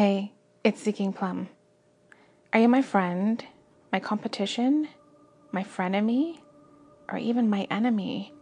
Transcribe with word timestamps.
Hey, 0.00 0.32
it's 0.64 0.80
Seeking 0.80 1.12
Plumb. 1.12 1.50
Are 2.54 2.60
you 2.60 2.70
my 2.70 2.80
friend, 2.80 3.44
my 3.92 4.00
competition, 4.00 4.88
my 5.52 5.62
frenemy, 5.62 6.38
or 7.12 7.18
even 7.18 7.50
my 7.50 7.66
enemy? 7.70 8.32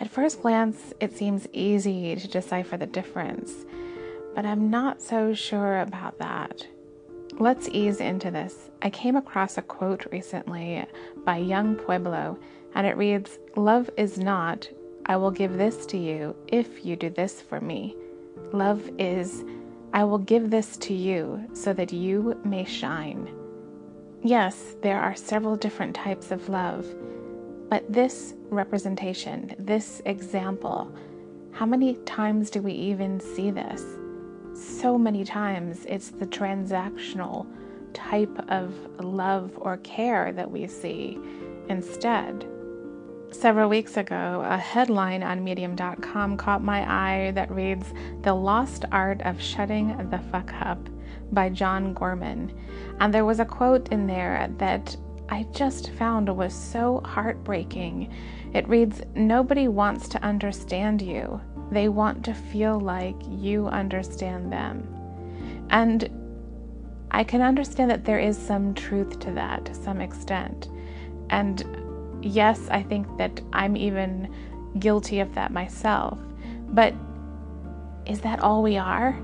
At 0.00 0.08
first 0.08 0.40
glance, 0.40 0.94
it 0.98 1.14
seems 1.14 1.48
easy 1.52 2.16
to 2.16 2.26
decipher 2.26 2.78
the 2.78 2.86
difference, 2.86 3.66
but 4.34 4.46
I'm 4.46 4.70
not 4.70 5.02
so 5.02 5.34
sure 5.34 5.82
about 5.82 6.18
that. 6.18 6.66
Let's 7.38 7.68
ease 7.68 8.00
into 8.00 8.30
this. 8.30 8.70
I 8.80 8.88
came 8.88 9.16
across 9.16 9.58
a 9.58 9.62
quote 9.62 10.06
recently 10.10 10.82
by 11.26 11.36
Yung 11.36 11.76
Pueblo, 11.76 12.38
and 12.74 12.86
it 12.86 12.96
reads 12.96 13.38
Love 13.54 13.90
is 13.98 14.18
not, 14.18 14.66
I 15.04 15.16
will 15.16 15.30
give 15.30 15.58
this 15.58 15.84
to 15.88 15.98
you 15.98 16.34
if 16.48 16.86
you 16.86 16.96
do 16.96 17.10
this 17.10 17.42
for 17.42 17.60
me. 17.60 17.94
Love 18.52 18.88
is, 18.98 19.44
I 19.92 20.04
will 20.04 20.18
give 20.18 20.50
this 20.50 20.76
to 20.78 20.94
you 20.94 21.48
so 21.52 21.72
that 21.72 21.92
you 21.92 22.38
may 22.44 22.64
shine. 22.64 23.30
Yes, 24.22 24.76
there 24.82 25.00
are 25.00 25.14
several 25.14 25.56
different 25.56 25.94
types 25.94 26.30
of 26.30 26.48
love, 26.48 26.86
but 27.68 27.90
this 27.92 28.34
representation, 28.50 29.54
this 29.58 30.02
example, 30.04 30.92
how 31.52 31.66
many 31.66 31.94
times 32.04 32.50
do 32.50 32.60
we 32.60 32.72
even 32.72 33.20
see 33.20 33.50
this? 33.50 33.82
So 34.54 34.98
many 34.98 35.24
times 35.24 35.84
it's 35.88 36.10
the 36.10 36.26
transactional 36.26 37.46
type 37.94 38.38
of 38.48 38.74
love 39.02 39.52
or 39.56 39.78
care 39.78 40.32
that 40.32 40.50
we 40.50 40.66
see 40.66 41.18
instead. 41.68 42.46
Several 43.40 43.68
weeks 43.68 43.98
ago, 43.98 44.42
a 44.46 44.56
headline 44.56 45.22
on 45.22 45.44
Medium.com 45.44 46.38
caught 46.38 46.64
my 46.64 46.80
eye 46.90 47.32
that 47.32 47.50
reads, 47.50 47.92
The 48.22 48.32
Lost 48.32 48.86
Art 48.90 49.20
of 49.22 49.40
Shutting 49.40 50.08
the 50.08 50.18
Fuck 50.32 50.54
Up 50.54 50.78
by 51.32 51.50
John 51.50 51.92
Gorman. 51.92 52.58
And 52.98 53.12
there 53.12 53.26
was 53.26 53.38
a 53.38 53.44
quote 53.44 53.90
in 53.90 54.06
there 54.06 54.48
that 54.56 54.96
I 55.28 55.46
just 55.52 55.90
found 55.90 56.34
was 56.34 56.54
so 56.54 57.02
heartbreaking. 57.04 58.10
It 58.54 58.66
reads, 58.68 59.02
Nobody 59.14 59.68
wants 59.68 60.08
to 60.08 60.22
understand 60.24 61.02
you, 61.02 61.38
they 61.70 61.90
want 61.90 62.24
to 62.24 62.34
feel 62.34 62.80
like 62.80 63.16
you 63.28 63.66
understand 63.66 64.50
them. 64.50 64.88
And 65.68 66.08
I 67.10 67.22
can 67.22 67.42
understand 67.42 67.90
that 67.90 68.06
there 68.06 68.18
is 68.18 68.38
some 68.38 68.72
truth 68.72 69.20
to 69.20 69.30
that 69.32 69.66
to 69.66 69.74
some 69.74 70.00
extent. 70.00 70.70
And 71.28 71.85
yes, 72.26 72.68
I 72.70 72.82
think 72.82 73.18
that 73.18 73.40
I'm 73.52 73.76
even 73.76 74.32
guilty 74.78 75.20
of 75.20 75.34
that 75.34 75.52
myself. 75.52 76.18
But 76.68 76.94
is 78.06 78.20
that 78.20 78.40
all 78.40 78.62
we 78.62 78.76
are? 78.76 79.18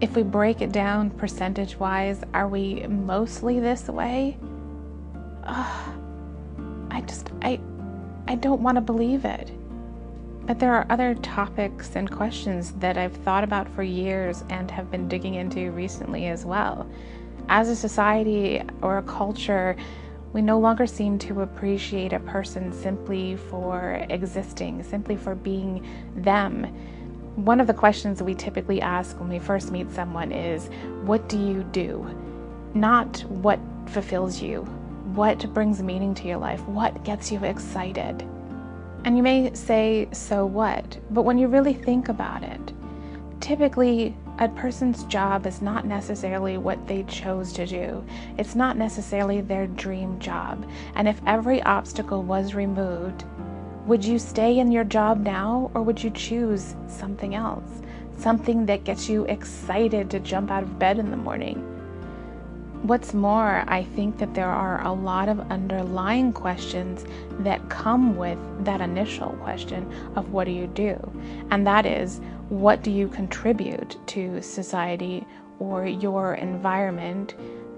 If 0.00 0.14
we 0.14 0.22
break 0.22 0.60
it 0.60 0.72
down 0.72 1.10
percentage 1.10 1.76
wise, 1.76 2.22
are 2.34 2.48
we 2.48 2.86
mostly 2.86 3.60
this 3.60 3.88
way? 3.88 4.38
Ugh, 5.44 5.94
I 6.90 7.00
just, 7.02 7.30
I, 7.42 7.60
I 8.28 8.36
don't 8.36 8.60
want 8.60 8.76
to 8.76 8.80
believe 8.80 9.24
it. 9.24 9.50
But 10.46 10.58
there 10.58 10.72
are 10.74 10.86
other 10.88 11.14
topics 11.16 11.94
and 11.94 12.10
questions 12.10 12.72
that 12.78 12.96
I've 12.96 13.16
thought 13.16 13.44
about 13.44 13.68
for 13.74 13.82
years 13.82 14.44
and 14.48 14.70
have 14.70 14.90
been 14.90 15.08
digging 15.08 15.34
into 15.34 15.72
recently 15.72 16.26
as 16.28 16.44
well. 16.46 16.88
As 17.48 17.68
a 17.68 17.76
society 17.76 18.62
or 18.82 18.98
a 18.98 19.02
culture, 19.02 19.76
we 20.32 20.42
no 20.42 20.58
longer 20.58 20.86
seem 20.86 21.18
to 21.20 21.40
appreciate 21.40 22.12
a 22.12 22.20
person 22.20 22.72
simply 22.72 23.36
for 23.36 24.06
existing, 24.10 24.82
simply 24.82 25.16
for 25.16 25.34
being 25.34 25.86
them. 26.16 26.64
One 27.36 27.60
of 27.60 27.66
the 27.66 27.74
questions 27.74 28.22
we 28.22 28.34
typically 28.34 28.80
ask 28.80 29.18
when 29.18 29.28
we 29.28 29.38
first 29.38 29.70
meet 29.70 29.90
someone 29.92 30.32
is, 30.32 30.68
What 31.04 31.28
do 31.28 31.38
you 31.38 31.62
do? 31.64 32.06
Not 32.74 33.20
what 33.28 33.58
fulfills 33.86 34.42
you, 34.42 34.62
what 35.14 35.52
brings 35.54 35.82
meaning 35.82 36.14
to 36.16 36.28
your 36.28 36.36
life, 36.36 36.60
what 36.68 37.04
gets 37.04 37.32
you 37.32 37.42
excited. 37.44 38.22
And 39.04 39.16
you 39.16 39.22
may 39.22 39.54
say, 39.54 40.08
So 40.12 40.44
what? 40.44 40.98
But 41.10 41.22
when 41.22 41.38
you 41.38 41.46
really 41.48 41.74
think 41.74 42.08
about 42.08 42.42
it, 42.42 42.72
typically 43.40 44.14
a 44.38 44.48
person's 44.48 45.02
job 45.04 45.46
is 45.46 45.60
not 45.60 45.84
necessarily 45.84 46.58
what 46.58 46.86
they 46.86 47.02
chose 47.04 47.52
to 47.54 47.66
do. 47.66 48.04
It's 48.38 48.54
not 48.54 48.76
necessarily 48.76 49.40
their 49.40 49.66
dream 49.66 50.20
job. 50.20 50.64
And 50.94 51.08
if 51.08 51.20
every 51.26 51.60
obstacle 51.64 52.22
was 52.22 52.54
removed, 52.54 53.24
would 53.86 54.04
you 54.04 54.18
stay 54.18 54.58
in 54.58 54.70
your 54.70 54.84
job 54.84 55.18
now 55.20 55.72
or 55.74 55.82
would 55.82 56.04
you 56.04 56.10
choose 56.10 56.76
something 56.86 57.34
else? 57.34 57.82
Something 58.16 58.66
that 58.66 58.84
gets 58.84 59.08
you 59.08 59.24
excited 59.24 60.08
to 60.10 60.20
jump 60.20 60.52
out 60.52 60.62
of 60.62 60.78
bed 60.78 60.98
in 60.98 61.10
the 61.10 61.16
morning? 61.16 61.56
What's 62.82 63.12
more, 63.12 63.64
I 63.66 63.82
think 63.82 64.18
that 64.18 64.34
there 64.34 64.48
are 64.48 64.86
a 64.86 64.92
lot 64.92 65.28
of 65.28 65.40
underlying 65.50 66.32
questions 66.32 67.04
that 67.40 67.68
come 67.70 68.16
with 68.16 68.38
that 68.64 68.80
initial 68.80 69.30
question 69.42 69.92
of 70.14 70.32
what 70.32 70.44
do 70.44 70.52
you 70.52 70.68
do? 70.68 70.96
And 71.50 71.66
that 71.66 71.86
is, 71.86 72.20
what 72.48 72.82
do 72.82 72.90
you 72.90 73.08
contribute 73.08 73.96
to 74.08 74.40
society 74.42 75.26
or 75.58 75.86
your 75.86 76.34
environment? 76.34 77.34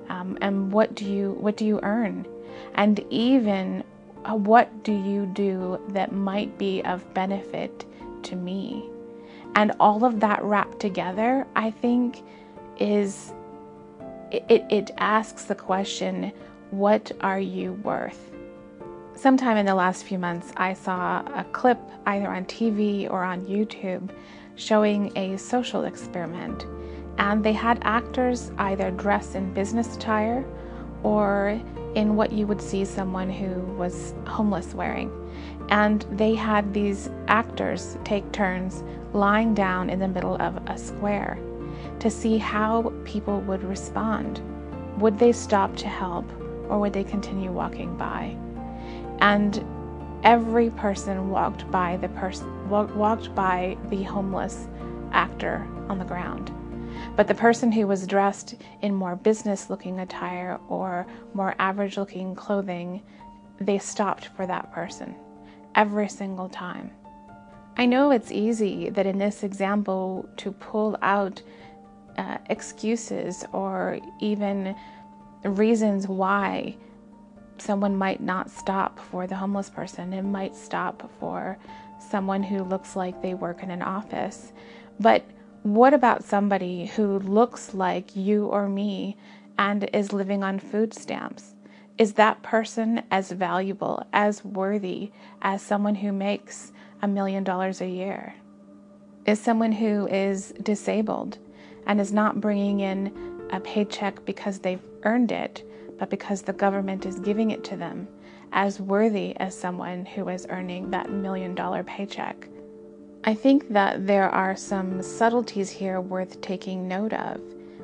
Um, 0.08 0.38
and 0.40 0.72
what 0.72 0.94
do 0.94 1.04
you 1.04 1.32
what 1.40 1.56
do 1.56 1.64
you 1.64 1.80
earn? 1.82 2.26
And 2.74 3.04
even 3.10 3.84
uh, 4.24 4.34
what 4.34 4.82
do 4.84 4.92
you 4.92 5.26
do 5.26 5.80
that 5.88 6.12
might 6.12 6.56
be 6.58 6.82
of 6.82 7.12
benefit 7.14 7.84
to 8.24 8.36
me? 8.36 8.88
And 9.54 9.72
all 9.80 10.04
of 10.04 10.20
that 10.20 10.42
wrapped 10.42 10.78
together, 10.78 11.46
I 11.56 11.70
think, 11.70 12.22
is 12.78 13.32
it, 14.30 14.64
it 14.70 14.90
asks 14.98 15.44
the 15.44 15.54
question, 15.54 16.32
what 16.70 17.10
are 17.20 17.40
you 17.40 17.72
worth? 17.72 18.30
Sometime 19.16 19.56
in 19.56 19.66
the 19.66 19.74
last 19.74 20.04
few 20.04 20.18
months, 20.18 20.52
I 20.56 20.72
saw 20.72 21.22
a 21.34 21.44
clip 21.52 21.78
either 22.06 22.28
on 22.28 22.44
TV 22.44 23.10
or 23.10 23.24
on 23.24 23.44
YouTube 23.44 24.10
showing 24.60 25.16
a 25.16 25.36
social 25.38 25.84
experiment. 25.84 26.66
And 27.18 27.42
they 27.42 27.52
had 27.52 27.78
actors 27.82 28.52
either 28.58 28.90
dress 28.90 29.34
in 29.34 29.54
business 29.54 29.96
attire 29.96 30.44
or 31.02 31.60
in 31.94 32.14
what 32.14 32.30
you 32.30 32.46
would 32.46 32.60
see 32.60 32.84
someone 32.84 33.30
who 33.30 33.60
was 33.76 34.14
homeless 34.26 34.74
wearing. 34.74 35.10
And 35.70 36.04
they 36.12 36.34
had 36.34 36.74
these 36.74 37.08
actors 37.26 37.96
take 38.04 38.30
turns 38.32 38.84
lying 39.12 39.54
down 39.54 39.88
in 39.88 39.98
the 39.98 40.08
middle 40.08 40.40
of 40.40 40.56
a 40.68 40.76
square 40.76 41.38
to 42.00 42.10
see 42.10 42.38
how 42.38 42.92
people 43.04 43.40
would 43.42 43.62
respond. 43.64 44.40
Would 44.98 45.18
they 45.18 45.32
stop 45.32 45.74
to 45.76 45.88
help 45.88 46.30
or 46.68 46.78
would 46.78 46.92
they 46.92 47.04
continue 47.04 47.50
walking 47.50 47.96
by? 47.96 48.36
And 49.20 49.64
every 50.22 50.70
person 50.70 51.30
walked 51.30 51.70
by 51.70 51.96
the 51.96 52.08
person 52.10 52.68
walked 52.68 53.34
by 53.34 53.76
the 53.88 54.02
homeless 54.02 54.68
actor 55.12 55.66
on 55.88 55.98
the 55.98 56.04
ground. 56.04 56.52
But 57.16 57.26
the 57.26 57.34
person 57.34 57.72
who 57.72 57.86
was 57.86 58.06
dressed 58.06 58.54
in 58.82 58.94
more 58.94 59.16
business 59.16 59.70
looking 59.70 60.00
attire 60.00 60.60
or 60.68 61.06
more 61.34 61.54
average 61.58 61.96
looking 61.96 62.34
clothing, 62.34 63.02
they 63.60 63.78
stopped 63.78 64.26
for 64.36 64.46
that 64.46 64.72
person 64.72 65.14
every 65.74 66.08
single 66.08 66.48
time. 66.48 66.90
I 67.76 67.86
know 67.86 68.10
it's 68.10 68.30
easy 68.30 68.90
that 68.90 69.06
in 69.06 69.18
this 69.18 69.42
example 69.42 70.28
to 70.38 70.52
pull 70.52 70.98
out 71.02 71.42
uh, 72.18 72.38
excuses 72.50 73.44
or 73.52 73.98
even 74.18 74.74
reasons 75.44 76.06
why 76.06 76.76
someone 77.60 77.96
might 77.96 78.20
not 78.20 78.50
stop 78.50 78.98
for 78.98 79.26
the 79.26 79.36
homeless 79.36 79.70
person. 79.70 80.12
It 80.12 80.22
might 80.22 80.54
stop 80.54 81.10
for 81.18 81.58
someone 82.10 82.42
who 82.42 82.62
looks 82.64 82.96
like 82.96 83.20
they 83.20 83.34
work 83.34 83.62
in 83.62 83.70
an 83.70 83.82
office. 83.82 84.52
But 84.98 85.24
what 85.62 85.94
about 85.94 86.24
somebody 86.24 86.86
who 86.86 87.18
looks 87.18 87.74
like 87.74 88.16
you 88.16 88.46
or 88.46 88.68
me 88.68 89.16
and 89.58 89.88
is 89.92 90.12
living 90.12 90.42
on 90.42 90.58
food 90.58 90.94
stamps? 90.94 91.54
Is 91.98 92.14
that 92.14 92.42
person 92.42 93.02
as 93.10 93.30
valuable, 93.30 94.06
as 94.12 94.42
worthy 94.42 95.12
as 95.42 95.60
someone 95.60 95.96
who 95.96 96.12
makes 96.12 96.72
a 97.02 97.08
million 97.08 97.44
dollars 97.44 97.82
a 97.82 97.88
year? 97.88 98.34
Is 99.26 99.38
someone 99.38 99.72
who 99.72 100.06
is 100.08 100.54
disabled 100.62 101.36
and 101.86 102.00
is 102.00 102.12
not 102.12 102.40
bringing 102.40 102.80
in 102.80 103.12
a 103.50 103.60
paycheck 103.60 104.24
because 104.24 104.60
they've 104.60 104.82
earned 105.02 105.30
it, 105.30 105.62
but 106.00 106.10
because 106.10 106.42
the 106.42 106.52
government 106.52 107.06
is 107.06 107.20
giving 107.20 107.52
it 107.52 107.62
to 107.62 107.76
them, 107.76 108.08
as 108.52 108.80
worthy 108.80 109.36
as 109.36 109.56
someone 109.56 110.04
who 110.04 110.28
is 110.28 110.46
earning 110.50 110.90
that 110.90 111.12
million 111.12 111.54
dollar 111.54 111.84
paycheck. 111.84 112.48
I 113.22 113.34
think 113.34 113.68
that 113.68 114.06
there 114.06 114.30
are 114.30 114.56
some 114.56 115.02
subtleties 115.02 115.70
here 115.70 116.00
worth 116.00 116.40
taking 116.40 116.88
note 116.88 117.12
of. 117.12 117.40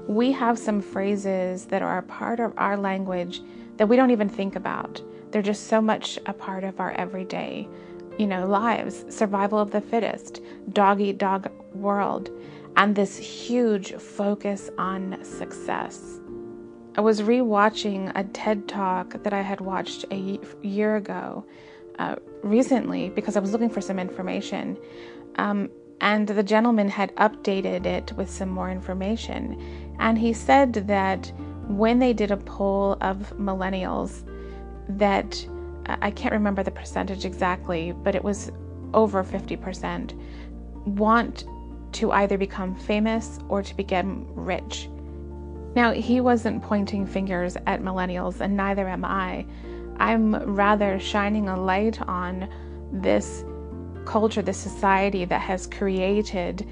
We 0.08 0.32
have 0.32 0.58
some 0.58 0.80
phrases 0.80 1.66
that 1.66 1.82
are 1.82 1.98
a 1.98 2.02
part 2.02 2.40
of 2.40 2.54
our 2.56 2.76
language 2.76 3.42
that 3.76 3.86
we 3.86 3.96
don't 3.96 4.10
even 4.10 4.30
think 4.30 4.56
about. 4.56 5.02
They're 5.30 5.42
just 5.42 5.66
so 5.66 5.82
much 5.82 6.18
a 6.24 6.32
part 6.32 6.64
of 6.64 6.80
our 6.80 6.92
everyday, 6.92 7.68
you 8.18 8.26
know, 8.26 8.46
lives. 8.46 9.04
Survival 9.14 9.58
of 9.58 9.70
the 9.72 9.80
fittest, 9.82 10.40
dog 10.72 11.00
eat 11.00 11.18
dog 11.18 11.50
world. 11.74 12.30
and 12.78 12.94
this 12.94 13.16
huge 13.16 13.94
focus 13.94 14.70
on 14.78 15.22
success. 15.24 16.20
I 16.96 17.00
was 17.02 17.20
rewatching 17.20 18.10
a 18.14 18.24
TED 18.24 18.68
talk 18.68 19.22
that 19.22 19.34
I 19.34 19.42
had 19.42 19.60
watched 19.60 20.06
a 20.10 20.40
year 20.62 20.96
ago 20.96 21.44
uh, 21.98 22.16
recently 22.42 23.10
because 23.10 23.36
I 23.36 23.40
was 23.40 23.52
looking 23.52 23.68
for 23.68 23.82
some 23.82 23.98
information. 23.98 24.78
Um, 25.36 25.68
and 26.00 26.26
the 26.26 26.42
gentleman 26.42 26.88
had 26.88 27.14
updated 27.16 27.84
it 27.84 28.12
with 28.16 28.30
some 28.30 28.48
more 28.48 28.70
information. 28.70 29.94
And 29.98 30.18
he 30.18 30.32
said 30.32 30.72
that 30.72 31.30
when 31.68 31.98
they 31.98 32.14
did 32.14 32.30
a 32.30 32.36
poll 32.38 32.96
of 33.02 33.34
millennials, 33.38 34.26
that 34.88 35.46
I 35.86 36.10
can't 36.10 36.32
remember 36.32 36.62
the 36.62 36.70
percentage 36.70 37.26
exactly, 37.26 37.92
but 37.92 38.14
it 38.14 38.24
was 38.24 38.50
over 38.94 39.22
50%, 39.22 40.18
want 40.86 41.44
to 41.92 42.12
either 42.12 42.38
become 42.38 42.74
famous 42.74 43.38
or 43.48 43.62
to 43.62 43.74
become 43.76 44.26
rich. 44.34 44.88
Now, 45.76 45.92
he 45.92 46.22
wasn't 46.22 46.62
pointing 46.62 47.06
fingers 47.06 47.58
at 47.66 47.82
millennials, 47.82 48.40
and 48.40 48.56
neither 48.56 48.88
am 48.88 49.04
I. 49.04 49.44
I'm 49.98 50.34
rather 50.54 50.98
shining 50.98 51.50
a 51.50 51.60
light 51.60 52.00
on 52.08 52.48
this 52.90 53.44
culture, 54.06 54.40
this 54.40 54.56
society 54.56 55.26
that 55.26 55.42
has 55.42 55.66
created 55.66 56.66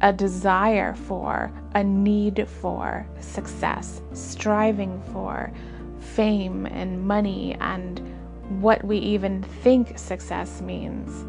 a 0.00 0.14
desire 0.14 0.94
for, 0.94 1.52
a 1.74 1.84
need 1.84 2.48
for 2.48 3.06
success, 3.20 4.00
striving 4.14 5.02
for 5.12 5.52
fame 5.98 6.64
and 6.64 7.06
money 7.06 7.54
and 7.60 8.00
what 8.62 8.82
we 8.82 8.96
even 8.96 9.42
think 9.42 9.98
success 9.98 10.62
means. 10.62 11.26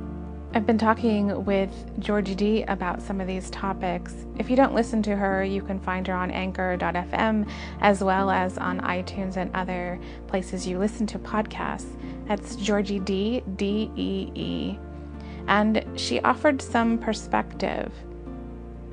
I've 0.52 0.66
been 0.66 0.80
talking 0.80 1.46
with 1.46 1.70
Georgie 2.00 2.34
Dee 2.34 2.64
about 2.64 3.04
some 3.04 3.22
of 3.22 3.28
these 3.28 3.52
topics. 3.52 4.16
If 4.40 4.50
you 4.50 4.56
don't 4.56 4.74
listen 4.74 5.04
to 5.04 5.16
her, 5.16 5.44
you 5.44 5.62
can 5.62 5.80
find 5.80 6.08
her 6.08 6.16
on 6.16 6.32
anchor.fm 6.32 7.48
as 7.82 8.04
well 8.04 8.32
as 8.32 8.58
on 8.58 8.82
iTunes 8.82 9.38
and 9.38 9.56
other 9.56 10.00
places 10.26 10.66
you 10.66 10.80
listen 10.80 11.06
to 11.06 11.20
podcasts. 11.20 11.96
That's 12.28 12.56
Georgie 12.56 12.98
Dee, 12.98 13.44
D 13.58 13.92
E 13.96 14.32
E. 14.34 14.80
And 15.48 15.86
she 15.96 16.20
offered 16.22 16.64
some 16.64 16.98
perspective 16.98 17.94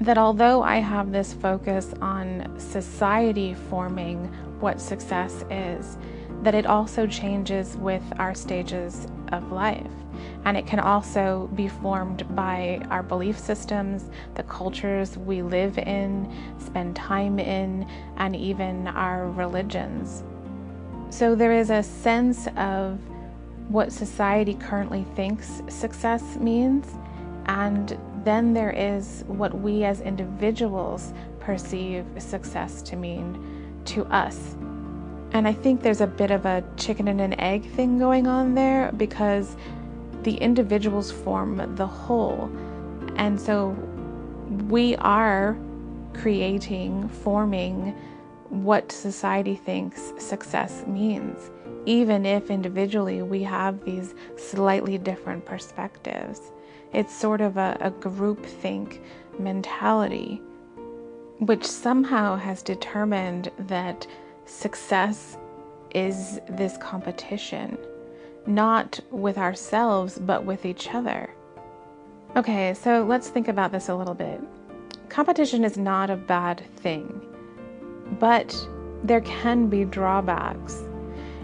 that 0.02 0.18
although 0.18 0.62
I 0.62 0.76
have 0.76 1.10
this 1.10 1.32
focus 1.32 1.94
on 2.02 2.54
society 2.58 3.54
forming 3.54 4.26
what 4.60 4.78
success 4.78 5.42
is, 5.50 5.96
that 6.42 6.54
it 6.54 6.66
also 6.66 7.06
changes 7.06 7.78
with 7.78 8.02
our 8.18 8.34
stages 8.34 9.06
of 9.32 9.52
life. 9.52 9.90
And 10.44 10.56
it 10.56 10.66
can 10.66 10.78
also 10.78 11.48
be 11.54 11.68
formed 11.68 12.34
by 12.34 12.80
our 12.90 13.02
belief 13.02 13.38
systems, 13.38 14.10
the 14.34 14.42
cultures 14.44 15.16
we 15.18 15.42
live 15.42 15.78
in, 15.78 16.32
spend 16.58 16.96
time 16.96 17.38
in, 17.38 17.88
and 18.16 18.34
even 18.36 18.88
our 18.88 19.28
religions. 19.30 20.22
So 21.10 21.34
there 21.34 21.52
is 21.52 21.70
a 21.70 21.82
sense 21.82 22.48
of 22.56 22.98
what 23.68 23.92
society 23.92 24.54
currently 24.54 25.04
thinks 25.14 25.62
success 25.68 26.36
means, 26.36 26.86
and 27.46 27.98
then 28.24 28.52
there 28.52 28.70
is 28.70 29.24
what 29.26 29.58
we 29.58 29.84
as 29.84 30.00
individuals 30.00 31.12
perceive 31.40 32.04
success 32.18 32.82
to 32.82 32.96
mean 32.96 33.82
to 33.86 34.04
us. 34.06 34.56
And 35.32 35.46
I 35.46 35.52
think 35.52 35.82
there's 35.82 36.00
a 36.00 36.06
bit 36.06 36.30
of 36.30 36.46
a 36.46 36.64
chicken 36.76 37.08
and 37.08 37.20
an 37.20 37.38
egg 37.38 37.70
thing 37.72 37.98
going 37.98 38.26
on 38.26 38.54
there 38.54 38.90
because 38.96 39.56
the 40.26 40.34
individuals 40.38 41.12
form 41.12 41.76
the 41.76 41.86
whole. 41.86 42.50
And 43.14 43.40
so 43.40 43.68
we 44.68 44.96
are 44.96 45.56
creating, 46.14 47.08
forming 47.08 47.94
what 48.48 48.90
society 48.90 49.54
thinks 49.54 50.12
success 50.18 50.84
means, 50.84 51.50
even 51.84 52.26
if 52.26 52.50
individually 52.50 53.22
we 53.22 53.44
have 53.44 53.84
these 53.84 54.16
slightly 54.36 54.98
different 54.98 55.44
perspectives. 55.44 56.40
It's 56.92 57.14
sort 57.14 57.40
of 57.40 57.56
a, 57.56 57.76
a 57.80 57.90
group 57.92 58.44
think 58.44 59.02
mentality, 59.38 60.42
which 61.38 61.64
somehow 61.64 62.34
has 62.34 62.64
determined 62.64 63.52
that 63.68 64.08
success 64.44 65.38
is 65.94 66.40
this 66.48 66.76
competition, 66.78 67.78
not 68.46 69.00
with 69.10 69.38
ourselves, 69.38 70.18
but 70.18 70.44
with 70.44 70.64
each 70.64 70.94
other. 70.94 71.32
Okay, 72.36 72.74
so 72.74 73.04
let's 73.04 73.28
think 73.28 73.48
about 73.48 73.72
this 73.72 73.88
a 73.88 73.94
little 73.94 74.14
bit. 74.14 74.40
Competition 75.08 75.64
is 75.64 75.78
not 75.78 76.10
a 76.10 76.16
bad 76.16 76.62
thing, 76.76 77.20
but 78.18 78.54
there 79.02 79.22
can 79.22 79.68
be 79.68 79.84
drawbacks. 79.84 80.82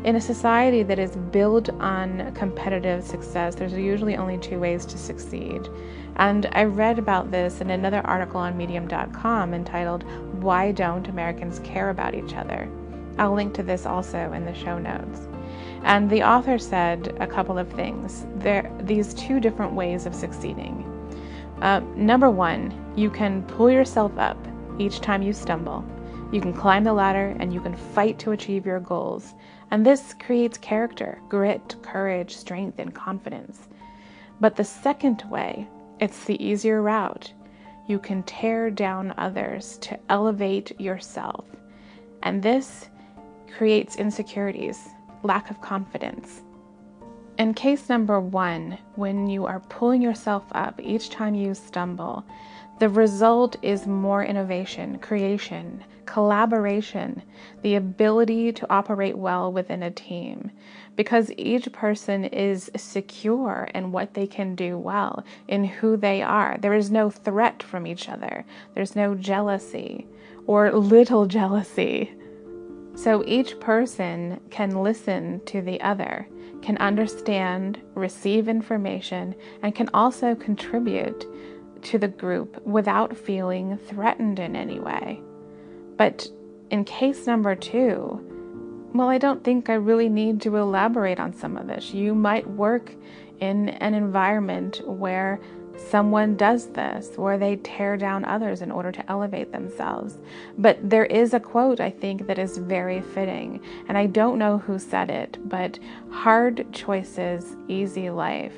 In 0.04 0.16
a 0.16 0.20
society 0.20 0.82
that 0.82 0.98
is 0.98 1.16
built 1.16 1.70
on 1.80 2.34
competitive 2.34 3.04
success, 3.04 3.54
there's 3.54 3.72
usually 3.72 4.16
only 4.16 4.36
two 4.36 4.58
ways 4.58 4.84
to 4.86 4.98
succeed. 4.98 5.68
And 6.16 6.46
I 6.52 6.64
read 6.64 6.98
about 6.98 7.30
this 7.30 7.60
in 7.60 7.70
another 7.70 8.00
article 8.04 8.40
on 8.40 8.56
Medium.com 8.56 9.54
entitled, 9.54 10.02
Why 10.42 10.72
Don't 10.72 11.06
Americans 11.06 11.60
Care 11.60 11.90
About 11.90 12.14
Each 12.14 12.34
Other? 12.34 12.68
I'll 13.16 13.32
link 13.32 13.54
to 13.54 13.62
this 13.62 13.86
also 13.86 14.32
in 14.32 14.44
the 14.44 14.54
show 14.54 14.76
notes. 14.76 15.28
And 15.84 16.08
the 16.08 16.22
author 16.22 16.58
said 16.58 17.16
a 17.20 17.26
couple 17.26 17.58
of 17.58 17.68
things. 17.72 18.26
There 18.36 18.70
these 18.82 19.14
two 19.14 19.40
different 19.40 19.72
ways 19.72 20.06
of 20.06 20.14
succeeding. 20.14 20.88
Uh, 21.60 21.80
number 21.96 22.30
one, 22.30 22.72
you 22.96 23.10
can 23.10 23.42
pull 23.44 23.70
yourself 23.70 24.12
up 24.18 24.36
each 24.78 25.00
time 25.00 25.22
you 25.22 25.32
stumble. 25.32 25.84
You 26.32 26.40
can 26.40 26.52
climb 26.52 26.82
the 26.82 26.92
ladder 26.92 27.36
and 27.38 27.52
you 27.52 27.60
can 27.60 27.76
fight 27.76 28.18
to 28.20 28.32
achieve 28.32 28.64
your 28.64 28.80
goals. 28.80 29.34
And 29.70 29.84
this 29.84 30.14
creates 30.14 30.58
character, 30.58 31.20
grit, 31.28 31.76
courage, 31.82 32.36
strength, 32.36 32.78
and 32.78 32.94
confidence. 32.94 33.68
But 34.40 34.56
the 34.56 34.64
second 34.64 35.24
way, 35.30 35.68
it's 36.00 36.24
the 36.24 36.42
easier 36.42 36.82
route. 36.82 37.32
You 37.86 37.98
can 37.98 38.22
tear 38.22 38.70
down 38.70 39.14
others 39.18 39.78
to 39.82 39.98
elevate 40.08 40.80
yourself. 40.80 41.44
And 42.22 42.42
this 42.42 42.88
creates 43.56 43.96
insecurities, 43.96 44.88
lack 45.22 45.50
of 45.50 45.60
confidence. 45.60 46.42
In 47.38 47.54
case 47.54 47.88
number 47.88 48.20
one, 48.20 48.78
when 48.94 49.26
you 49.26 49.46
are 49.46 49.60
pulling 49.60 50.02
yourself 50.02 50.44
up 50.52 50.80
each 50.82 51.10
time 51.10 51.34
you 51.34 51.54
stumble, 51.54 52.24
the 52.78 52.88
result 52.88 53.56
is 53.62 53.86
more 53.86 54.24
innovation, 54.24 54.98
creation, 54.98 55.84
collaboration, 56.04 57.22
the 57.62 57.76
ability 57.76 58.52
to 58.52 58.70
operate 58.70 59.16
well 59.16 59.52
within 59.52 59.82
a 59.82 59.90
team. 59.90 60.50
Because 60.96 61.32
each 61.38 61.72
person 61.72 62.24
is 62.24 62.70
secure 62.76 63.68
in 63.74 63.92
what 63.92 64.14
they 64.14 64.26
can 64.26 64.54
do 64.54 64.76
well, 64.76 65.24
in 65.48 65.64
who 65.64 65.96
they 65.96 66.22
are. 66.22 66.58
There 66.60 66.74
is 66.74 66.90
no 66.90 67.08
threat 67.08 67.62
from 67.62 67.86
each 67.86 68.08
other, 68.08 68.44
there's 68.74 68.96
no 68.96 69.14
jealousy 69.14 70.06
or 70.46 70.70
little 70.72 71.26
jealousy. 71.38 72.12
So 72.94 73.24
each 73.26 73.58
person 73.58 74.40
can 74.50 74.82
listen 74.82 75.40
to 75.46 75.62
the 75.62 75.80
other, 75.80 76.28
can 76.60 76.76
understand, 76.78 77.80
receive 77.94 78.48
information, 78.48 79.34
and 79.62 79.74
can 79.74 79.88
also 79.94 80.34
contribute 80.34 81.26
to 81.82 81.98
the 81.98 82.08
group 82.08 82.64
without 82.64 83.16
feeling 83.16 83.76
threatened 83.76 84.38
in 84.38 84.54
any 84.54 84.78
way. 84.78 85.20
But 85.96 86.28
in 86.70 86.84
case 86.84 87.26
number 87.26 87.54
two, 87.56 88.28
well, 88.94 89.08
I 89.08 89.18
don't 89.18 89.42
think 89.42 89.70
I 89.70 89.74
really 89.74 90.08
need 90.08 90.42
to 90.42 90.56
elaborate 90.56 91.18
on 91.18 91.32
some 91.32 91.56
of 91.56 91.66
this. 91.66 91.94
You 91.94 92.14
might 92.14 92.48
work 92.48 92.94
in 93.40 93.70
an 93.70 93.94
environment 93.94 94.86
where 94.86 95.40
someone 95.76 96.36
does 96.36 96.68
this, 96.68 97.16
where 97.16 97.38
they 97.38 97.56
tear 97.56 97.96
down 97.96 98.24
others 98.24 98.62
in 98.62 98.70
order 98.70 98.92
to 98.92 99.10
elevate 99.10 99.52
themselves. 99.52 100.18
But 100.58 100.78
there 100.82 101.06
is 101.06 101.34
a 101.34 101.40
quote 101.40 101.80
I 101.80 101.90
think 101.90 102.26
that 102.26 102.38
is 102.38 102.58
very 102.58 103.00
fitting, 103.00 103.60
and 103.88 103.96
I 103.96 104.06
don't 104.06 104.38
know 104.38 104.58
who 104.58 104.78
said 104.78 105.10
it, 105.10 105.38
but 105.48 105.78
hard 106.10 106.72
choices, 106.72 107.56
easy 107.68 108.10
life 108.10 108.54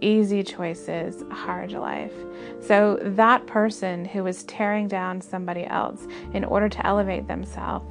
easy 0.00 0.42
choices, 0.42 1.24
hard 1.30 1.72
life. 1.72 2.12
So 2.60 2.98
that 3.00 3.46
person 3.46 4.04
who 4.04 4.26
is 4.26 4.44
tearing 4.44 4.86
down 4.86 5.20
somebody 5.20 5.64
else 5.64 6.06
in 6.34 6.44
order 6.44 6.68
to 6.68 6.86
elevate 6.86 7.26
themselves, 7.26 7.86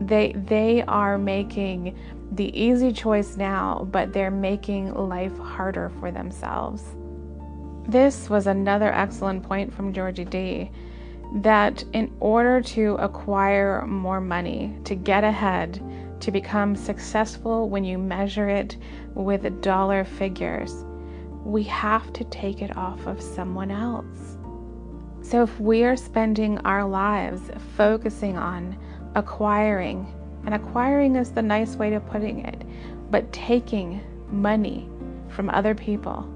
they 0.00 0.32
they 0.32 0.82
are 0.82 1.18
making 1.18 1.96
the 2.32 2.56
easy 2.58 2.92
choice 2.92 3.36
now, 3.36 3.86
but 3.90 4.12
they're 4.12 4.30
making 4.30 4.94
life 4.94 5.36
harder 5.38 5.90
for 6.00 6.10
themselves. 6.10 6.82
This 7.88 8.28
was 8.28 8.48
another 8.48 8.92
excellent 8.92 9.44
point 9.44 9.72
from 9.72 9.92
Georgie 9.92 10.24
Dee 10.24 10.70
that 11.34 11.84
in 11.92 12.12
order 12.18 12.60
to 12.60 12.96
acquire 12.96 13.86
more 13.86 14.20
money, 14.20 14.76
to 14.84 14.96
get 14.96 15.22
ahead, 15.22 15.80
to 16.18 16.32
become 16.32 16.74
successful 16.74 17.68
when 17.68 17.84
you 17.84 17.96
measure 17.96 18.48
it 18.48 18.76
with 19.14 19.60
dollar 19.60 20.02
figures, 20.04 20.84
we 21.44 21.62
have 21.64 22.12
to 22.14 22.24
take 22.24 22.60
it 22.60 22.76
off 22.76 23.06
of 23.06 23.22
someone 23.22 23.70
else. 23.70 24.36
So 25.22 25.44
if 25.44 25.60
we 25.60 25.84
are 25.84 25.96
spending 25.96 26.58
our 26.58 26.84
lives 26.84 27.42
focusing 27.76 28.36
on 28.36 28.76
acquiring, 29.14 30.12
and 30.44 30.54
acquiring 30.54 31.14
is 31.14 31.30
the 31.30 31.42
nice 31.42 31.76
way 31.76 31.90
to 31.90 32.00
putting 32.00 32.44
it, 32.44 32.64
but 33.12 33.32
taking 33.32 34.00
money 34.28 34.88
from 35.28 35.50
other 35.50 35.74
people 35.74 36.32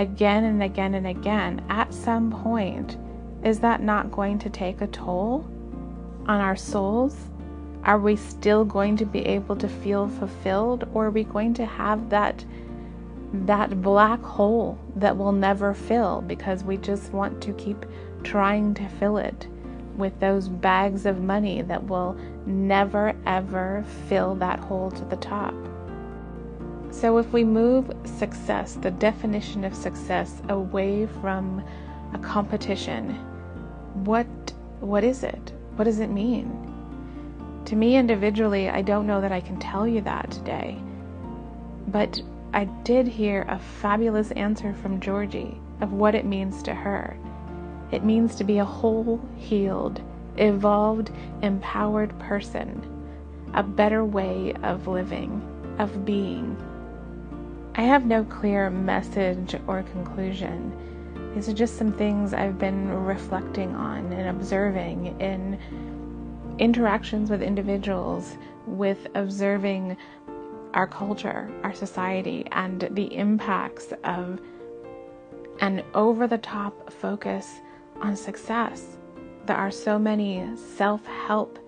again 0.00 0.44
and 0.44 0.62
again 0.62 0.94
and 0.94 1.06
again, 1.06 1.62
at 1.68 1.92
some 1.92 2.30
point, 2.30 2.96
is 3.44 3.60
that 3.60 3.82
not 3.82 4.10
going 4.10 4.38
to 4.38 4.48
take 4.48 4.80
a 4.80 4.86
toll 4.86 5.46
on 6.26 6.40
our 6.40 6.56
souls? 6.56 7.16
Are 7.84 7.98
we 7.98 8.16
still 8.16 8.64
going 8.64 8.96
to 8.96 9.04
be 9.04 9.20
able 9.26 9.56
to 9.56 9.68
feel 9.68 10.08
fulfilled 10.08 10.88
or 10.94 11.06
are 11.06 11.10
we 11.10 11.24
going 11.24 11.54
to 11.54 11.66
have 11.66 12.10
that 12.10 12.44
that 13.32 13.80
black 13.80 14.20
hole 14.22 14.76
that 14.96 15.16
will 15.16 15.32
never 15.32 15.72
fill 15.72 16.20
because 16.22 16.64
we 16.64 16.76
just 16.76 17.12
want 17.12 17.40
to 17.40 17.52
keep 17.52 17.86
trying 18.24 18.74
to 18.74 18.88
fill 18.88 19.18
it 19.18 19.46
with 19.96 20.18
those 20.18 20.48
bags 20.48 21.06
of 21.06 21.22
money 21.22 21.62
that 21.62 21.84
will 21.86 22.18
never 22.44 23.14
ever 23.26 23.84
fill 24.08 24.34
that 24.34 24.58
hole 24.58 24.90
to 24.90 25.04
the 25.04 25.16
top. 25.16 25.54
So, 26.90 27.18
if 27.18 27.32
we 27.32 27.44
move 27.44 27.90
success, 28.04 28.74
the 28.74 28.90
definition 28.90 29.64
of 29.64 29.74
success, 29.74 30.42
away 30.48 31.06
from 31.20 31.64
a 32.12 32.18
competition, 32.18 33.14
what 34.04 34.26
what 34.80 35.04
is 35.04 35.22
it? 35.22 35.52
What 35.76 35.84
does 35.84 36.00
it 36.00 36.10
mean? 36.10 36.66
To 37.66 37.76
me 37.76 37.96
individually, 37.96 38.68
I 38.68 38.82
don't 38.82 39.06
know 39.06 39.20
that 39.20 39.30
I 39.30 39.40
can 39.40 39.58
tell 39.58 39.86
you 39.86 40.00
that 40.02 40.30
today. 40.30 40.78
But 41.88 42.20
I 42.52 42.64
did 42.84 43.06
hear 43.06 43.46
a 43.48 43.58
fabulous 43.58 44.32
answer 44.32 44.74
from 44.74 45.00
Georgie 45.00 45.60
of 45.80 45.92
what 45.92 46.14
it 46.14 46.24
means 46.24 46.62
to 46.64 46.74
her. 46.74 47.16
It 47.92 48.04
means 48.04 48.34
to 48.36 48.44
be 48.44 48.58
a 48.58 48.64
whole, 48.64 49.20
healed, 49.36 50.00
evolved, 50.36 51.10
empowered 51.42 52.18
person, 52.18 52.82
a 53.54 53.62
better 53.62 54.04
way 54.04 54.54
of 54.62 54.86
living, 54.86 55.42
of 55.78 56.04
being. 56.04 56.56
I 57.80 57.84
have 57.84 58.04
no 58.04 58.24
clear 58.24 58.68
message 58.68 59.56
or 59.66 59.82
conclusion. 59.84 61.32
These 61.34 61.48
are 61.48 61.54
just 61.54 61.78
some 61.78 61.94
things 61.94 62.34
I've 62.34 62.58
been 62.58 62.90
reflecting 62.90 63.74
on 63.74 64.12
and 64.12 64.28
observing 64.28 65.18
in 65.18 65.58
interactions 66.58 67.30
with 67.30 67.40
individuals, 67.40 68.36
with 68.66 69.06
observing 69.14 69.96
our 70.74 70.86
culture, 70.86 71.50
our 71.62 71.72
society, 71.72 72.46
and 72.52 72.86
the 72.90 73.14
impacts 73.16 73.94
of 74.04 74.42
an 75.60 75.82
over 75.94 76.26
the 76.26 76.36
top 76.36 76.92
focus 76.92 77.60
on 78.02 78.14
success. 78.14 78.98
There 79.46 79.56
are 79.56 79.70
so 79.70 79.98
many 79.98 80.46
self 80.76 81.06
help 81.06 81.58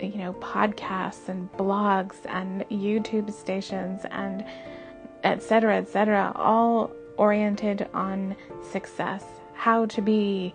you 0.00 0.18
know 0.18 0.32
podcasts 0.40 1.28
and 1.28 1.52
blogs 1.52 2.16
and 2.26 2.64
YouTube 2.68 3.32
stations 3.32 4.02
and 4.10 4.44
etc 5.24 5.76
etc 5.76 6.32
all 6.36 6.90
oriented 7.16 7.88
on 7.94 8.36
success 8.70 9.24
how 9.54 9.86
to 9.86 10.00
be 10.00 10.54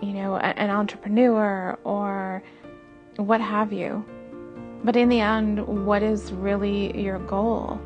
you 0.00 0.12
know 0.12 0.36
an 0.36 0.70
entrepreneur 0.70 1.78
or 1.84 2.42
what 3.16 3.40
have 3.40 3.72
you 3.72 4.04
but 4.82 4.96
in 4.96 5.10
the 5.10 5.20
end, 5.20 5.86
what 5.86 6.02
is 6.02 6.32
really 6.32 6.98
your 6.98 7.18
goal? 7.18 7.78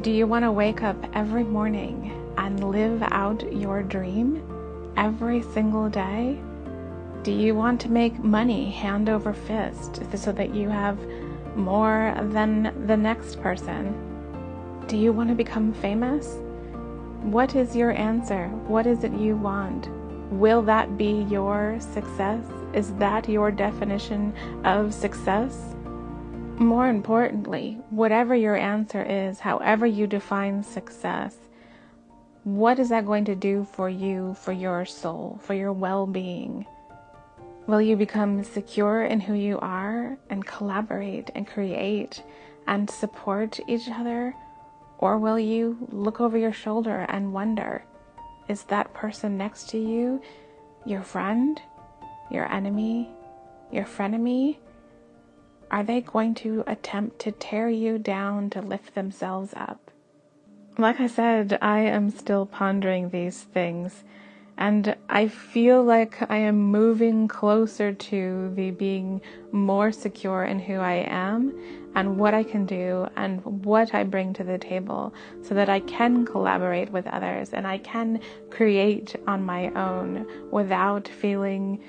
Do 0.00 0.10
you 0.10 0.26
want 0.26 0.44
to 0.44 0.50
wake 0.50 0.82
up 0.82 0.96
every 1.14 1.44
morning 1.44 2.12
and 2.36 2.70
live 2.70 3.02
out 3.12 3.52
your 3.52 3.84
dream 3.84 4.42
every 4.96 5.42
single 5.42 5.88
day? 5.88 6.40
Do 7.22 7.30
you 7.30 7.54
want 7.54 7.80
to 7.82 7.88
make 7.88 8.18
money 8.18 8.70
hand 8.70 9.08
over 9.08 9.32
fist 9.32 10.02
so 10.16 10.32
that 10.32 10.54
you 10.54 10.68
have 10.68 10.98
more 11.54 12.16
than 12.20 12.86
the 12.86 12.96
next 12.96 13.40
person? 13.40 14.15
Do 14.88 14.96
you 14.96 15.12
want 15.12 15.30
to 15.30 15.34
become 15.34 15.72
famous? 15.72 16.38
What 17.22 17.56
is 17.56 17.74
your 17.74 17.90
answer? 17.90 18.46
What 18.68 18.86
is 18.86 19.02
it 19.02 19.12
you 19.12 19.36
want? 19.36 19.88
Will 20.30 20.62
that 20.62 20.96
be 20.96 21.26
your 21.28 21.78
success? 21.80 22.44
Is 22.72 22.92
that 22.94 23.28
your 23.28 23.50
definition 23.50 24.32
of 24.64 24.94
success? 24.94 25.74
More 26.58 26.88
importantly, 26.88 27.80
whatever 27.90 28.36
your 28.36 28.54
answer 28.54 29.02
is, 29.02 29.40
however 29.40 29.86
you 29.86 30.06
define 30.06 30.62
success, 30.62 31.34
what 32.44 32.78
is 32.78 32.90
that 32.90 33.06
going 33.06 33.24
to 33.24 33.34
do 33.34 33.66
for 33.72 33.88
you, 33.88 34.34
for 34.34 34.52
your 34.52 34.84
soul, 34.84 35.40
for 35.42 35.54
your 35.54 35.72
well 35.72 36.06
being? 36.06 36.64
Will 37.66 37.82
you 37.82 37.96
become 37.96 38.44
secure 38.44 39.04
in 39.04 39.18
who 39.18 39.34
you 39.34 39.58
are 39.58 40.16
and 40.30 40.46
collaborate 40.46 41.32
and 41.34 41.44
create 41.44 42.22
and 42.68 42.88
support 42.88 43.58
each 43.66 43.88
other? 43.90 44.32
Or 44.98 45.18
will 45.18 45.38
you 45.38 45.88
look 45.90 46.20
over 46.20 46.38
your 46.38 46.52
shoulder 46.52 47.06
and 47.08 47.32
wonder 47.32 47.84
is 48.48 48.62
that 48.64 48.94
person 48.94 49.36
next 49.36 49.68
to 49.70 49.78
you 49.78 50.22
your 50.84 51.02
friend, 51.02 51.60
your 52.30 52.50
enemy, 52.50 53.10
your 53.72 53.84
frenemy? 53.84 54.58
Are 55.70 55.82
they 55.82 56.00
going 56.00 56.34
to 56.36 56.62
attempt 56.66 57.18
to 57.20 57.32
tear 57.32 57.68
you 57.68 57.98
down 57.98 58.50
to 58.50 58.62
lift 58.62 58.94
themselves 58.94 59.52
up? 59.56 59.90
Like 60.78 61.00
I 61.00 61.08
said, 61.08 61.58
I 61.60 61.80
am 61.80 62.10
still 62.10 62.46
pondering 62.46 63.10
these 63.10 63.42
things, 63.42 64.04
and 64.58 64.96
I 65.08 65.28
feel 65.28 65.82
like 65.82 66.30
I 66.30 66.38
am 66.38 66.58
moving 66.58 67.28
closer 67.28 67.92
to 67.92 68.52
the 68.54 68.70
being 68.70 69.20
more 69.52 69.92
secure 69.92 70.44
in 70.44 70.58
who 70.58 70.76
I 70.76 71.04
am 71.08 71.52
and 71.94 72.18
what 72.18 72.34
I 72.34 72.42
can 72.42 72.64
do 72.64 73.06
and 73.16 73.44
what 73.44 73.94
I 73.94 74.04
bring 74.04 74.32
to 74.34 74.44
the 74.44 74.58
table 74.58 75.14
so 75.42 75.54
that 75.54 75.68
I 75.68 75.80
can 75.80 76.24
collaborate 76.24 76.90
with 76.90 77.06
others 77.06 77.52
and 77.52 77.66
I 77.66 77.78
can 77.78 78.20
create 78.50 79.14
on 79.26 79.44
my 79.44 79.68
own 79.70 80.26
without 80.50 81.06
feeling 81.06 81.82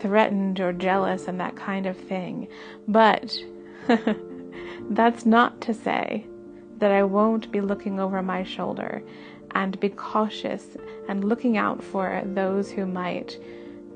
threatened 0.00 0.60
or 0.60 0.72
jealous 0.72 1.28
and 1.28 1.40
that 1.40 1.56
kind 1.56 1.86
of 1.86 1.96
thing. 1.96 2.48
But 2.88 3.34
that's 4.90 5.24
not 5.24 5.60
to 5.62 5.74
say 5.74 6.26
that 6.78 6.90
I 6.90 7.02
won't 7.04 7.52
be 7.52 7.60
looking 7.60 8.00
over 8.00 8.22
my 8.22 8.42
shoulder 8.42 9.02
and 9.54 9.78
be 9.80 9.88
cautious 9.88 10.64
and 11.08 11.24
looking 11.24 11.56
out 11.56 11.82
for 11.82 12.22
those 12.24 12.70
who 12.70 12.86
might 12.86 13.38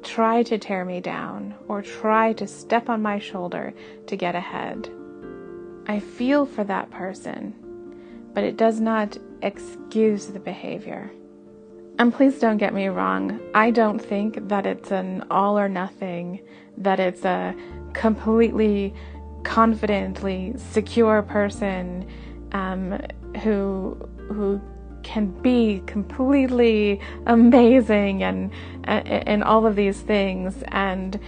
try 0.03 0.43
to 0.43 0.59
tear 0.59 0.85
me 0.85 1.01
down 1.01 1.55
or 1.69 1.83
try 1.83 2.33
to 2.35 2.47
step 2.47 2.89
on 2.89 3.03
my 3.03 3.19
shoulder 3.19 3.73
to 4.07 4.17
get 4.17 4.35
ahead. 4.35 4.89
I 5.87 6.01
feel 6.01 6.47
for 6.47 6.65
that 6.65 6.91
person, 6.91 7.55
but 8.33 8.45
it 8.45 8.57
does 8.57 8.81
not 8.81 9.17
excuse 9.43 10.27
the 10.27 10.41
behavior. 10.41 11.11
And 11.99 12.13
please 12.13 12.39
don't 12.39 12.57
get 12.57 12.75
me 12.75 12.89
wrong, 12.89 13.41
I 13.55 13.71
don't 13.71 14.01
think 14.01 14.49
that 14.49 14.67
it's 14.67 14.91
an 14.91 15.25
all 15.31 15.59
or 15.59 15.69
nothing, 15.69 16.41
that 16.79 16.99
it's 16.99 17.25
a 17.25 17.55
completely 17.93 18.93
confidently 19.45 20.55
secure 20.57 21.23
person 21.23 22.09
um, 22.53 22.99
who 23.43 23.97
who 24.29 24.61
can 25.05 25.27
be 25.43 25.83
completely 25.87 27.01
amazing 27.27 28.23
and 28.23 28.51
and 28.85 29.45
all 29.45 29.67
of 29.67 29.77
these 29.77 30.01
things 30.01 30.63
and 30.69 31.21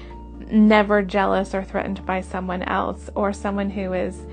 never 0.50 1.02
jealous 1.02 1.54
or 1.54 1.62
threatened 1.62 2.04
by 2.06 2.20
someone 2.20 2.62
else 2.62 3.10
or 3.14 3.32
someone 3.32 3.70
who 3.70 3.92
is 3.92 4.26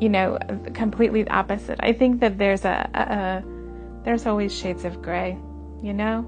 you 0.00 0.08
know 0.08 0.38
completely 0.74 1.26
opposite 1.28 1.78
i 1.80 1.92
think 1.92 2.20
that 2.20 2.38
there's 2.38 2.64
a, 2.64 2.90
a, 2.94 3.00
a 3.00 3.44
there's 4.04 4.26
always 4.26 4.56
shades 4.56 4.84
of 4.84 5.00
gray 5.02 5.36
you 5.82 5.92
know? 5.92 6.26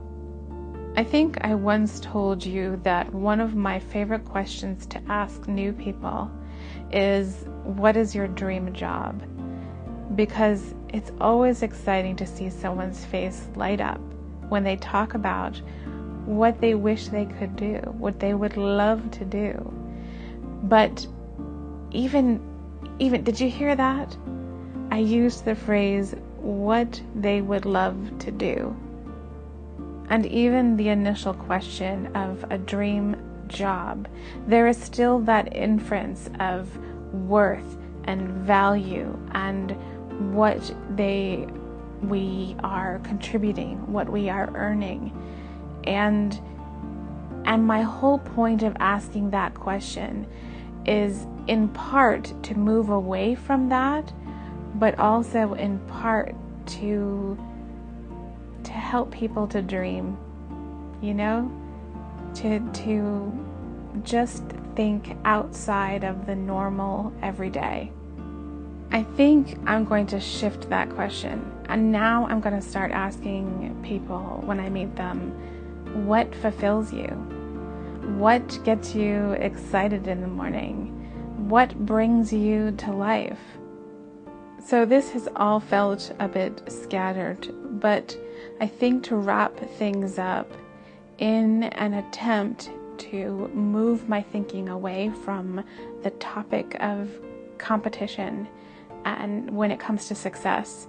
I 0.97 1.05
think 1.05 1.39
I 1.43 1.55
once 1.55 2.01
told 2.01 2.45
you 2.45 2.79
that 2.83 3.13
one 3.13 3.41
of 3.41 3.55
my 3.55 3.79
favorite 3.79 4.25
questions 4.25 4.87
to 4.87 5.01
ask 5.09 5.49
new 5.49 5.73
people 5.73 6.31
is 6.93 7.45
what 7.65 7.97
is 7.97 8.15
your 8.15 8.29
dream 8.29 8.73
job? 8.73 9.23
Because 10.15 10.75
it's 10.91 11.13
always 11.21 11.63
exciting 11.63 12.17
to 12.17 12.27
see 12.27 12.51
someone's 12.51 13.05
face 13.05 13.49
light 13.57 13.81
up 13.81 14.01
when 14.49 14.63
they 14.63 14.77
talk 14.77 15.15
about 15.15 15.61
what 16.25 16.61
they 16.61 16.75
wish 16.75 17.09
they 17.09 17.27
could 17.27 17.57
do, 17.57 17.79
what 17.99 18.21
they 18.21 18.35
would 18.35 18.57
love 18.57 19.11
to 19.13 19.25
do. 19.25 19.73
But 20.65 21.07
even 21.91 22.41
even 22.99 23.25
did 23.25 23.41
you 23.41 23.51
hear 23.51 23.75
that? 23.75 24.17
I 24.91 24.99
used 24.99 25.45
the 25.45 25.57
phrase 25.57 26.15
what 26.39 27.01
they 27.15 27.41
would 27.41 27.65
love 27.65 28.19
to 28.21 28.31
do. 28.31 28.77
And 30.11 30.27
even 30.27 30.77
the 30.77 30.91
initial 30.91 31.35
question 31.35 32.15
of 32.15 32.45
a 32.51 32.59
dream 32.59 33.17
job, 33.49 34.07
there 34.47 34.69
is 34.69 34.77
still 34.77 35.19
that 35.21 35.57
inference 35.57 36.31
of 36.39 36.69
worth 37.13 37.77
and 38.05 38.29
value 38.29 39.19
and 39.33 39.77
what 40.19 40.75
they 40.91 41.47
we 42.03 42.55
are 42.63 42.99
contributing, 43.01 43.91
what 43.93 44.11
we 44.11 44.29
are 44.29 44.51
earning. 44.55 45.13
And 45.85 46.41
and 47.45 47.67
my 47.67 47.83
whole 47.83 48.19
point 48.19 48.63
of 48.63 48.77
asking 48.81 49.31
that 49.31 49.55
question 49.55 50.27
is 50.87 51.27
in 51.47 51.69
part 51.69 52.33
to 52.45 52.55
move 52.59 52.89
away 52.89 53.35
from 53.35 53.69
that, 53.69 54.13
but 54.77 54.99
also 54.99 55.55
in 55.55 55.79
part 55.81 56.35
to 56.67 57.39
to 58.65 58.73
help 58.73 59.11
people 59.11 59.47
to 59.49 59.63
dream. 59.63 60.17
You 61.03 61.15
know? 61.15 61.51
To 62.37 62.61
to 62.61 63.47
just 64.03 64.43
think 64.75 65.17
outside 65.25 66.03
of 66.03 66.27
the 66.27 66.35
normal 66.35 67.13
everyday. 67.23 67.93
I 68.95 69.03
think 69.03 69.59
I'm 69.67 69.85
going 69.85 70.07
to 70.07 70.21
shift 70.21 70.71
that 70.71 70.89
question. 70.91 71.51
And 71.69 71.91
now 71.91 72.29
I'm 72.29 72.41
going 72.41 72.55
to 72.55 72.63
start 72.63 72.93
asking 72.93 73.83
people 73.83 74.41
when 74.45 74.61
I 74.61 74.69
meet 74.69 74.95
them 74.95 75.33
what 76.07 76.33
fulfills 76.37 76.93
you? 76.93 77.09
What 78.19 78.61
gets 78.63 78.95
you 78.95 79.33
excited 79.33 80.07
in 80.07 80.21
the 80.21 80.29
morning? 80.29 80.93
What 81.49 81.75
brings 81.85 82.33
you 82.33 82.71
to 82.71 82.93
life? 82.93 83.41
So, 84.65 84.85
this 84.85 85.11
has 85.11 85.29
all 85.35 85.59
felt 85.59 86.13
a 86.21 86.29
bit 86.29 86.63
scattered, 86.69 87.49
but 87.81 88.17
I 88.61 88.69
think 88.69 89.03
to 89.05 89.17
wrap 89.17 89.59
things 89.77 90.21
up 90.21 90.51
in 91.19 91.65
an 91.65 91.95
attempt 91.95 92.71
to 92.99 93.49
move 93.55 94.09
my 94.09 94.23
thinking 94.23 94.69
away 94.69 95.11
from 95.25 95.65
the 96.05 96.11
topic 96.11 96.77
of 96.79 97.11
competition 97.59 98.47
and 99.05 99.51
when 99.51 99.71
it 99.71 99.79
comes 99.79 100.07
to 100.09 100.15
success, 100.15 100.87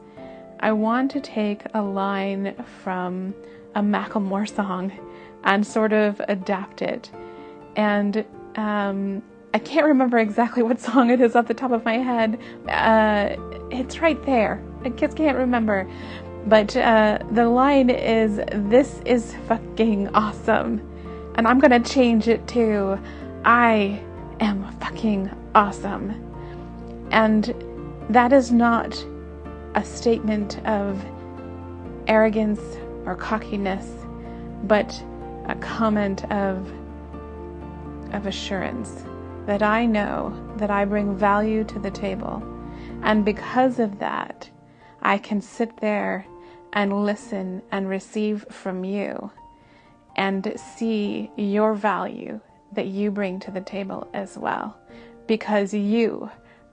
I 0.60 0.72
want 0.72 1.12
to 1.12 1.20
take 1.20 1.62
a 1.74 1.82
line 1.82 2.56
from 2.84 3.34
a 3.76 3.82
Macklemore 3.82 4.54
song 4.54 4.92
and 5.44 5.66
sort 5.66 5.94
of 5.94 6.22
adapt 6.28 6.82
it. 6.82 7.12
And 7.76 8.26
um, 8.56 9.22
I 9.54 9.60
can't 9.60 9.86
remember 9.86 10.18
exactly 10.18 10.64
what 10.64 10.80
song 10.80 11.10
it 11.10 11.22
is 11.22 11.36
off 11.36 11.48
the 11.48 11.54
top 11.54 11.72
of 11.72 11.86
my 11.86 11.98
head. 11.98 12.40
Uh, 12.68 13.36
it's 13.70 14.00
right 14.00 14.22
there. 14.26 14.64
I 14.84 14.90
just 14.90 15.18
can't 15.18 15.38
remember. 15.38 15.90
But 16.48 16.76
uh, 16.76 17.20
the 17.32 17.50
line 17.50 17.90
is, 17.90 18.38
This 18.70 19.02
is 19.06 19.36
fucking 19.48 20.10
awesome. 20.10 20.82
And 21.36 21.48
I'm 21.48 21.60
to 21.60 21.80
change 21.80 22.28
it 22.28 22.48
to, 22.50 23.00
I 23.44 24.02
am 24.40 24.72
fucking 24.80 25.30
awesome. 25.54 26.22
And 27.12 27.54
that 28.10 28.32
is 28.34 28.52
not 28.52 29.04
a 29.76 29.84
statement 29.84 30.66
of 30.66 31.04
arrogance 32.08 32.62
or 33.06 33.16
cockiness, 33.16 33.88
but 34.64 35.04
a 35.48 35.56
comment 35.56 36.24
of, 36.32 36.72
of 38.14 38.26
assurance 38.26 39.04
that 39.46 39.62
I 39.62 39.86
know 39.86 40.54
that 40.58 40.72
I 40.72 40.86
bring 40.86 41.16
value 41.16 41.64
to 41.66 41.80
the 41.80 41.92
table. 41.92 42.44
And 43.04 43.24
because 43.26 43.80
of 43.80 44.00
that, 44.00 44.50
I 45.02 45.18
can 45.18 45.42
sit 45.42 45.78
there 45.78 46.26
and 46.74 47.06
listen 47.06 47.62
and 47.72 47.88
receive 47.88 48.46
from 48.50 48.84
you 48.84 49.32
and 50.16 50.54
see 50.78 51.30
your 51.36 51.74
value 51.74 52.40
that 52.74 52.88
you 52.88 53.12
bring 53.12 53.40
to 53.42 53.52
the 53.52 53.62
table 53.62 54.08
as 54.14 54.38
well. 54.38 54.78
Because 55.28 55.74
you 55.74 56.30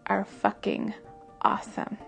are 0.06 0.24
fucking 0.24 0.94
awesome. 1.42 1.98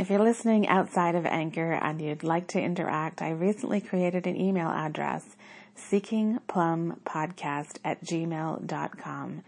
If 0.00 0.08
you're 0.08 0.18
listening 0.18 0.66
outside 0.66 1.14
of 1.14 1.26
Anchor 1.26 1.74
and 1.74 2.00
you'd 2.00 2.22
like 2.22 2.46
to 2.48 2.60
interact, 2.60 3.20
I 3.20 3.32
recently 3.32 3.82
created 3.82 4.26
an 4.26 4.34
email 4.34 4.68
address 4.68 5.36
seekingplumbpodcast 5.80 7.78
at 7.84 8.04
gmail.com. 8.04 9.42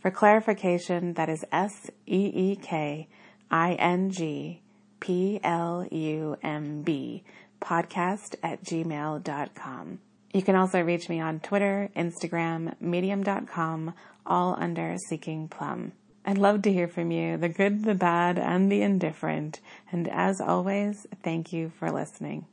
For 0.00 0.10
clarification, 0.10 1.14
that 1.14 1.28
is 1.28 1.44
S 1.50 1.90
E 2.06 2.30
E 2.34 2.56
K 2.56 3.08
I 3.50 3.72
N 3.74 4.10
G 4.10 4.60
P 5.00 5.40
L 5.42 5.86
U 5.90 6.36
M 6.42 6.82
B 6.82 7.24
podcast 7.60 8.36
at 8.42 8.62
gmail.com. 8.62 9.98
You 10.32 10.42
can 10.42 10.54
also 10.54 10.82
reach 10.82 11.08
me 11.08 11.20
on 11.20 11.40
Twitter, 11.40 11.90
Instagram, 11.96 12.74
medium.com, 12.80 13.94
all 14.26 14.56
under 14.58 14.96
Seeking 15.08 15.48
Plumb. 15.48 15.92
I'd 16.24 16.36
love 16.36 16.62
to 16.62 16.72
hear 16.72 16.88
from 16.88 17.10
you, 17.10 17.38
the 17.38 17.48
good, 17.48 17.84
the 17.84 17.94
bad, 17.94 18.38
and 18.38 18.70
the 18.70 18.82
indifferent. 18.82 19.60
And 19.90 20.06
as 20.08 20.40
always, 20.40 21.06
thank 21.22 21.52
you 21.52 21.72
for 21.78 21.90
listening. 21.90 22.44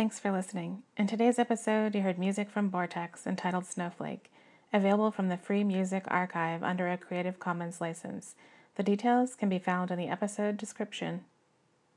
Thanks 0.00 0.18
for 0.18 0.32
listening. 0.32 0.82
In 0.96 1.06
today's 1.06 1.38
episode, 1.38 1.94
you 1.94 2.00
heard 2.00 2.18
music 2.18 2.48
from 2.48 2.70
Vortex 2.70 3.26
entitled 3.26 3.66
Snowflake, 3.66 4.32
available 4.72 5.10
from 5.10 5.28
the 5.28 5.36
Free 5.36 5.62
Music 5.62 6.04
Archive 6.08 6.62
under 6.62 6.88
a 6.88 6.96
Creative 6.96 7.38
Commons 7.38 7.82
license. 7.82 8.34
The 8.76 8.82
details 8.82 9.34
can 9.34 9.50
be 9.50 9.58
found 9.58 9.90
in 9.90 9.98
the 9.98 10.08
episode 10.08 10.56
description. 10.56 11.26